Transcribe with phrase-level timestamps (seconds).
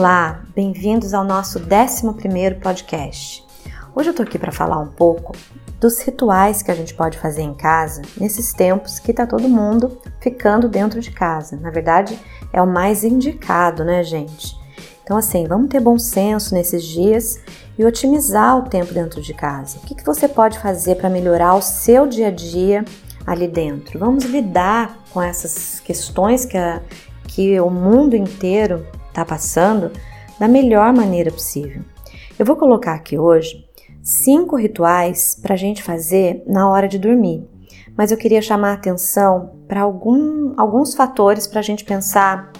[0.00, 3.46] Olá, bem-vindos ao nosso 11 podcast.
[3.94, 5.36] Hoje eu tô aqui para falar um pouco
[5.78, 10.00] dos rituais que a gente pode fazer em casa nesses tempos que tá todo mundo
[10.18, 11.58] ficando dentro de casa.
[11.58, 12.18] Na verdade,
[12.50, 14.58] é o mais indicado, né, gente?
[15.04, 17.38] Então, assim, vamos ter bom senso nesses dias
[17.78, 19.76] e otimizar o tempo dentro de casa.
[19.76, 22.86] O que, que você pode fazer para melhorar o seu dia a dia
[23.26, 23.98] ali dentro?
[23.98, 26.80] Vamos lidar com essas questões que, a,
[27.28, 29.92] que o mundo inteiro está passando
[30.38, 31.82] da melhor maneira possível.
[32.38, 33.68] Eu vou colocar aqui hoje
[34.02, 37.46] cinco rituais para a gente fazer na hora de dormir,
[37.96, 42.50] mas eu queria chamar a atenção para algum, alguns fatores para a gente pensar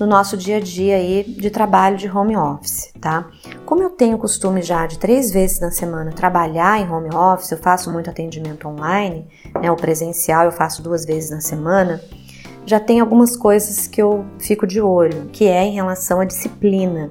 [0.00, 3.28] no nosso dia a dia aí de trabalho de home office, tá?
[3.66, 7.58] Como eu tenho costume já de três vezes na semana trabalhar em home office, eu
[7.58, 9.28] faço muito atendimento online,
[9.60, 9.70] né?
[9.70, 12.00] O presencial eu faço duas vezes na semana
[12.70, 17.10] já tem algumas coisas que eu fico de olho, que é em relação à disciplina.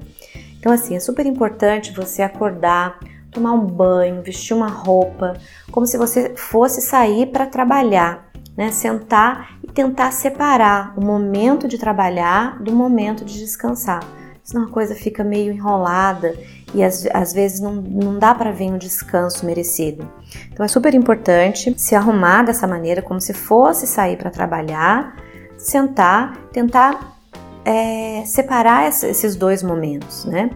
[0.58, 2.98] Então, assim, é super importante você acordar,
[3.30, 5.34] tomar um banho, vestir uma roupa,
[5.70, 8.72] como se você fosse sair para trabalhar, né?
[8.72, 14.02] Sentar e tentar separar o momento de trabalhar do momento de descansar.
[14.42, 16.34] Senão a coisa fica meio enrolada
[16.72, 20.10] e às, às vezes não, não dá para ver um descanso merecido.
[20.50, 25.14] Então é super importante se arrumar dessa maneira, como se fosse sair para trabalhar
[25.62, 27.16] sentar, tentar
[27.64, 30.50] é, separar esses dois momentos, né?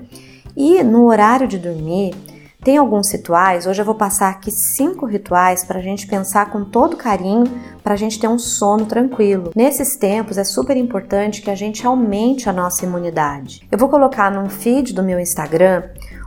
[0.57, 2.15] E no horário de dormir,
[2.63, 3.67] tem alguns rituais.
[3.67, 7.45] Hoje eu vou passar aqui cinco rituais para a gente pensar com todo carinho,
[7.83, 9.51] para a gente ter um sono tranquilo.
[9.55, 13.67] Nesses tempos é super importante que a gente aumente a nossa imunidade.
[13.71, 15.83] Eu vou colocar no feed do meu Instagram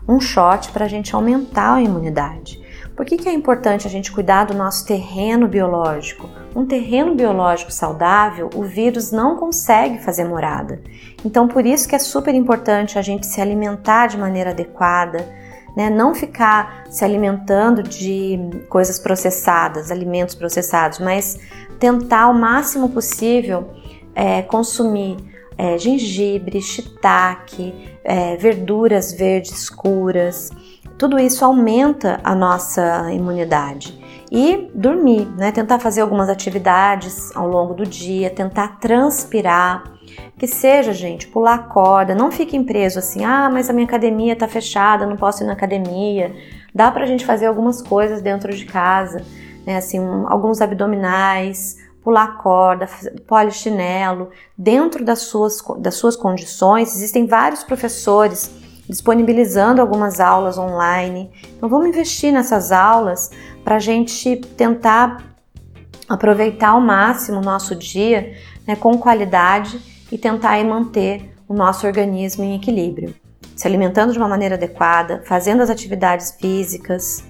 [0.07, 2.61] um shot para a gente aumentar a imunidade.
[2.97, 6.27] Por que, que é importante a gente cuidar do nosso terreno biológico?
[6.55, 10.81] Um terreno biológico saudável, o vírus não consegue fazer morada.
[11.23, 15.19] Então, por isso que é super importante a gente se alimentar de maneira adequada,
[15.75, 15.91] né?
[15.91, 21.37] não ficar se alimentando de coisas processadas, alimentos processados, mas
[21.79, 23.75] tentar o máximo possível
[24.15, 25.17] é, consumir
[25.55, 30.51] é, gengibre, shiitake, é, verduras verdes escuras,
[30.97, 33.97] tudo isso aumenta a nossa imunidade.
[34.31, 35.51] E dormir, né?
[35.51, 39.83] Tentar fazer algumas atividades ao longo do dia, tentar transpirar,
[40.37, 44.47] que seja, gente, pular corda, não fiquem presos assim, ah, mas a minha academia está
[44.47, 46.35] fechada, não posso ir na academia.
[46.73, 49.23] Dá pra gente fazer algumas coisas dentro de casa,
[49.65, 49.77] né?
[49.77, 52.87] Assim, um, alguns abdominais, pular corda,
[53.27, 56.95] polichinelo, dentro das suas, das suas condições.
[56.95, 61.31] Existem vários professores disponibilizando algumas aulas online.
[61.55, 63.29] Então vamos investir nessas aulas
[63.63, 65.23] para a gente tentar
[66.07, 68.33] aproveitar ao máximo o nosso dia
[68.65, 69.79] né, com qualidade
[70.11, 73.13] e tentar manter o nosso organismo em equilíbrio.
[73.55, 77.23] Se alimentando de uma maneira adequada, fazendo as atividades físicas.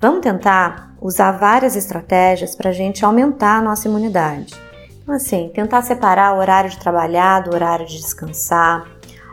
[0.00, 4.54] Vamos tentar usar várias estratégias para a gente aumentar a nossa imunidade.
[5.02, 8.86] Então, assim, tentar separar o horário de trabalhar do horário de descansar,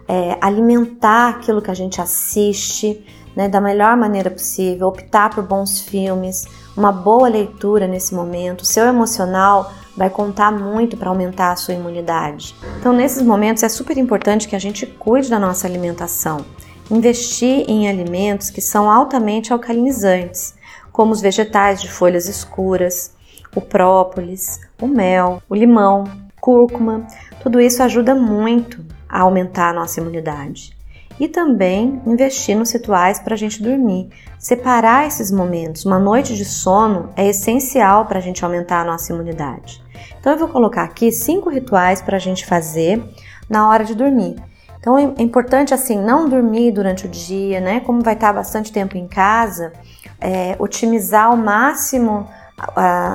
[0.08, 3.06] é, alimentar aquilo que a gente assiste
[3.36, 8.66] né, da melhor maneira possível, optar por bons filmes, uma boa leitura nesse momento.
[8.66, 12.56] Seu emocional vai contar muito para aumentar a sua imunidade.
[12.80, 16.46] Então, nesses momentos é super importante que a gente cuide da nossa alimentação,
[16.90, 20.56] investir em alimentos que são altamente alcalinizantes,
[20.92, 23.14] como os vegetais de folhas escuras,
[23.56, 26.06] o própolis, o mel, o limão,
[26.40, 27.06] cúrcuma.
[27.42, 30.76] Tudo isso ajuda muito a aumentar a nossa imunidade.
[31.20, 34.10] E também investir nos rituais para a gente dormir.
[34.40, 35.86] Separar esses momentos.
[35.86, 39.84] Uma noite de sono é essencial para a gente aumentar a nossa imunidade.
[40.20, 43.04] Então eu vou colocar aqui cinco rituais para a gente fazer
[43.48, 44.36] na hora de dormir.
[44.80, 47.82] Então é importante assim não dormir durante o dia, né?
[47.82, 49.72] Como vai estar bastante tempo em casa,
[50.20, 52.28] é, otimizar ao máximo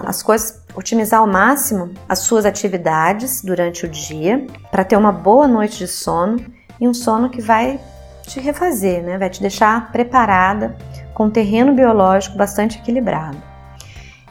[0.07, 5.47] as coisas, otimizar ao máximo as suas atividades durante o dia para ter uma boa
[5.47, 6.39] noite de sono
[6.81, 7.81] e um sono que vai
[8.23, 9.19] te refazer, né?
[9.19, 10.77] Vai te deixar preparada
[11.15, 13.37] com um terreno biológico bastante equilibrado.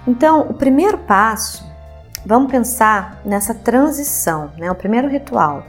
[0.07, 1.69] Então, o primeiro passo,
[2.25, 4.71] vamos pensar nessa transição, né?
[4.71, 5.65] O primeiro ritual.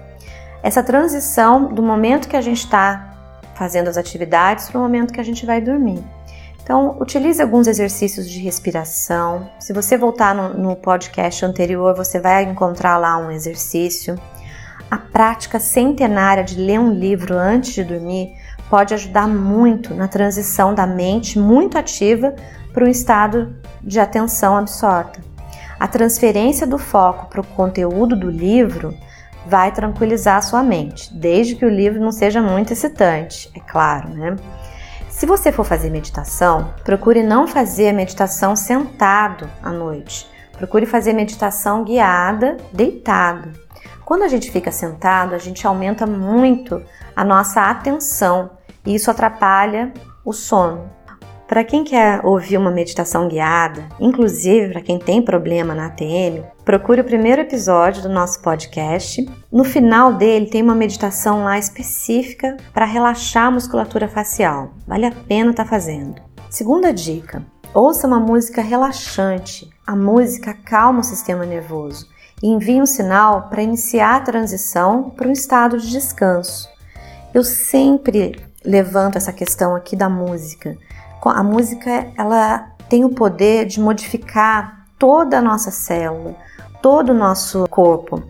[0.62, 3.08] Essa transição do momento que a gente está
[3.54, 6.04] fazendo as atividades para o momento que a gente vai dormir.
[6.68, 9.48] Então, utilize alguns exercícios de respiração.
[9.58, 14.20] Se você voltar no, no podcast anterior, você vai encontrar lá um exercício.
[14.90, 18.34] A prática centenária de ler um livro antes de dormir
[18.68, 22.36] pode ajudar muito na transição da mente muito ativa
[22.74, 25.22] para um estado de atenção absorta.
[25.80, 28.94] A transferência do foco para o conteúdo do livro
[29.46, 34.10] vai tranquilizar a sua mente, desde que o livro não seja muito excitante, é claro,
[34.10, 34.36] né?
[35.18, 40.30] Se você for fazer meditação, procure não fazer a meditação sentado à noite.
[40.56, 43.50] Procure fazer meditação guiada, deitado.
[44.04, 46.80] Quando a gente fica sentado, a gente aumenta muito
[47.16, 48.52] a nossa atenção
[48.86, 49.92] e isso atrapalha
[50.24, 50.88] o sono.
[51.48, 57.00] Para quem quer ouvir uma meditação guiada, inclusive para quem tem problema na ATM, procure
[57.00, 59.26] o primeiro episódio do nosso podcast.
[59.50, 64.74] No final dele tem uma meditação lá específica para relaxar a musculatura facial.
[64.86, 66.20] Vale a pena estar tá fazendo.
[66.50, 67.42] Segunda dica:
[67.72, 69.70] ouça uma música relaxante.
[69.86, 72.06] A música calma o sistema nervoso
[72.42, 76.68] e envia um sinal para iniciar a transição para um estado de descanso.
[77.32, 80.76] Eu sempre levanto essa questão aqui da música
[81.24, 86.34] a música ela tem o poder de modificar toda a nossa célula,
[86.82, 88.22] todo o nosso corpo.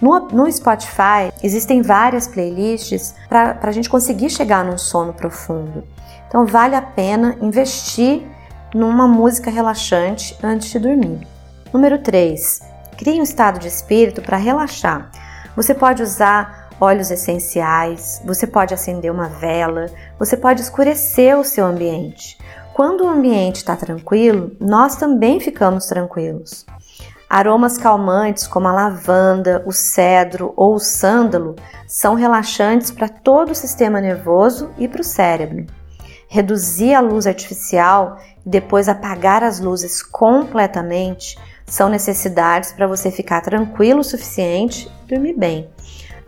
[0.00, 5.84] No, no Spotify existem várias playlists para a gente conseguir chegar num sono profundo.
[6.28, 8.26] Então vale a pena investir
[8.74, 11.26] numa música relaxante antes de dormir.
[11.72, 12.60] Número 3.
[12.98, 15.10] Crie um estado de espírito para relaxar.
[15.54, 19.86] Você pode usar óleos essenciais, você pode acender uma vela,
[20.18, 22.38] você pode escurecer o seu ambiente.
[22.76, 26.66] Quando o ambiente está tranquilo, nós também ficamos tranquilos.
[27.26, 31.56] Aromas calmantes como a lavanda, o cedro ou o sândalo
[31.88, 35.64] são relaxantes para todo o sistema nervoso e para o cérebro.
[36.28, 41.34] Reduzir a luz artificial e depois apagar as luzes completamente
[41.64, 45.70] são necessidades para você ficar tranquilo o suficiente e dormir bem.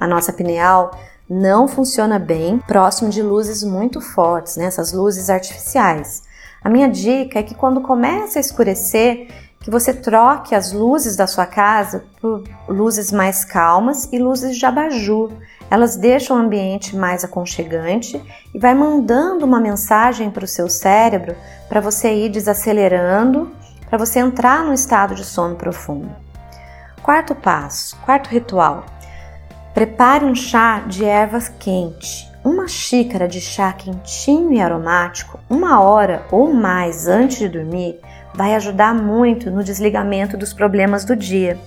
[0.01, 0.93] A nossa pineal
[1.29, 4.65] não funciona bem próximo de luzes muito fortes, né?
[4.65, 6.27] essas luzes artificiais.
[6.63, 9.29] A minha dica é que quando começa a escurecer,
[9.61, 14.65] que você troque as luzes da sua casa por luzes mais calmas e luzes de
[14.65, 15.33] abajur.
[15.71, 18.23] Elas deixam o ambiente mais aconchegante
[18.55, 21.35] e vai mandando uma mensagem para o seu cérebro
[21.69, 23.51] para você ir desacelerando,
[23.89, 26.11] para você entrar no estado de sono profundo.
[27.03, 28.85] Quarto passo, quarto ritual
[29.79, 32.28] Prepare um chá de ervas quente.
[32.49, 38.01] Uma xícara de chá quentinho e aromático, uma hora ou mais antes de dormir,
[38.33, 41.59] vai ajudar muito no desligamento dos problemas do dia.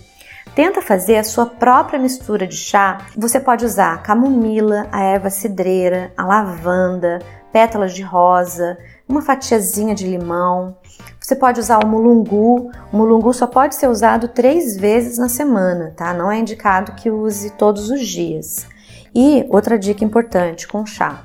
[0.56, 2.98] Tenta fazer a sua própria mistura de chá.
[3.16, 7.20] Você pode usar a camomila, a erva cidreira, a lavanda,
[7.54, 8.76] pétalas de rosa,
[9.08, 10.76] uma fatiazinha de limão.
[11.20, 12.72] Você pode usar o mulungu.
[12.92, 16.12] O mulungu só pode ser usado três vezes na semana, tá?
[16.12, 18.66] Não é indicado que use todos os dias.
[19.14, 21.24] E outra dica importante com chá: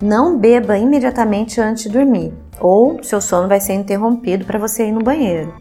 [0.00, 4.92] não beba imediatamente antes de dormir, ou seu sono vai ser interrompido para você ir
[4.92, 5.54] no banheiro.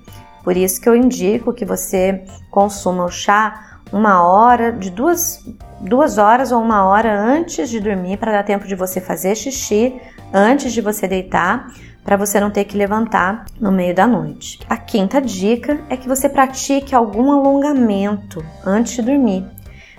[0.43, 5.43] Por isso que eu indico que você consuma o chá uma hora, de duas,
[5.81, 9.99] duas horas ou uma hora antes de dormir, para dar tempo de você fazer xixi
[10.33, 11.67] antes de você deitar,
[12.03, 14.59] para você não ter que levantar no meio da noite.
[14.69, 19.45] A quinta dica é que você pratique algum alongamento antes de dormir.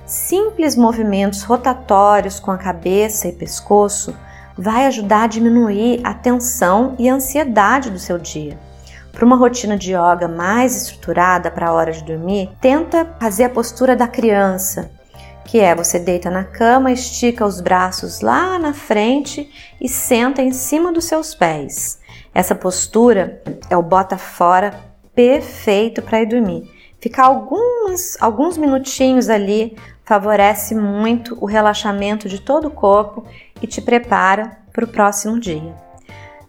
[0.08, 4.16] Simples movimentos rotatórios com a cabeça e pescoço
[4.56, 8.58] vai ajudar a diminuir a tensão e a ansiedade do seu dia.
[9.12, 13.50] Para uma rotina de yoga mais estruturada para a hora de dormir, tenta fazer a
[13.50, 14.90] postura da criança,
[15.44, 20.52] que é você deita na cama, estica os braços lá na frente e senta em
[20.52, 22.00] cima dos seus pés.
[22.34, 24.72] Essa postura é o bota fora
[25.14, 26.77] perfeito para ir dormir.
[27.00, 33.24] Ficar alguns, alguns minutinhos ali favorece muito o relaxamento de todo o corpo
[33.62, 35.74] e te prepara para o próximo dia.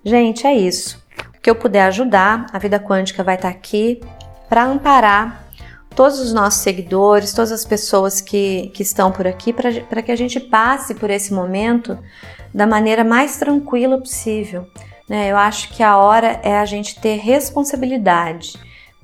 [0.04, 1.04] Gente, é isso.
[1.38, 4.02] O que eu puder ajudar, a Vida Quântica vai estar aqui
[4.48, 5.46] para amparar
[5.96, 10.16] todos os nossos seguidores, todas as pessoas que, que estão por aqui, para que a
[10.16, 11.98] gente passe por esse momento
[12.54, 14.66] da maneira mais tranquila possível.
[15.10, 15.32] Né?
[15.32, 18.54] Eu acho que a hora é a gente ter responsabilidade.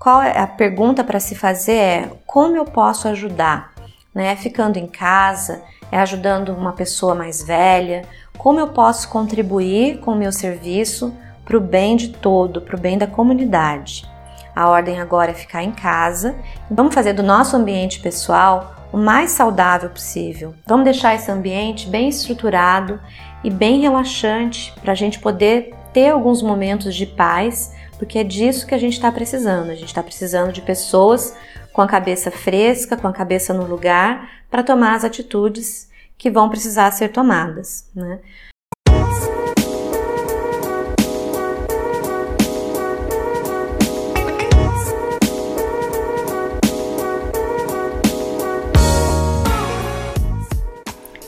[0.05, 3.73] Qual é a pergunta para se fazer é como eu posso ajudar?
[4.13, 4.35] Né?
[4.35, 8.03] Ficando em casa, é ajudando uma pessoa mais velha,
[8.37, 11.11] como eu posso contribuir com o meu serviço
[11.43, 14.07] para o bem de todo, para o bem da comunidade.
[14.55, 16.35] A ordem agora é ficar em casa.
[16.69, 20.53] Vamos fazer do nosso ambiente pessoal o mais saudável possível.
[20.67, 23.01] Vamos deixar esse ambiente bem estruturado
[23.43, 28.67] e bem relaxante para a gente poder ter alguns momentos de paz, porque é disso
[28.67, 29.69] que a gente está precisando.
[29.69, 31.35] A gente está precisando de pessoas
[31.71, 36.49] com a cabeça fresca, com a cabeça no lugar, para tomar as atitudes que vão
[36.49, 37.89] precisar ser tomadas.
[37.93, 38.19] Né?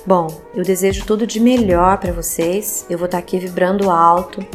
[0.06, 2.86] Bom, eu desejo tudo de melhor para vocês.
[2.90, 4.46] Eu vou estar tá aqui vibrando alto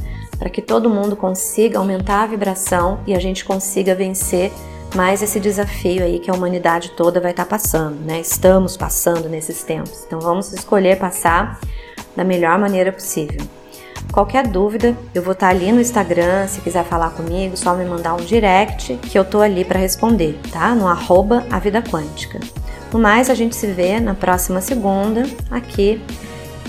[0.43, 4.51] para que todo mundo consiga aumentar a vibração e a gente consiga vencer
[4.93, 8.19] mais esse desafio aí que a humanidade toda vai estar tá passando, né?
[8.19, 10.03] Estamos passando nesses tempos.
[10.05, 11.61] Então vamos escolher passar
[12.17, 13.41] da melhor maneira possível.
[14.13, 17.85] Qualquer dúvida, eu vou estar tá ali no Instagram, se quiser falar comigo, só me
[17.85, 20.75] mandar um direct que eu tô ali para responder, tá?
[20.75, 22.41] No arroba a vida quântica.
[22.93, 25.23] No mais, a gente se vê na próxima segunda
[25.53, 26.03] aqui,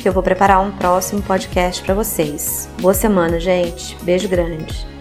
[0.01, 2.69] que eu vou preparar um próximo podcast para vocês.
[2.79, 3.97] Boa semana, gente.
[4.03, 4.92] Beijo grande.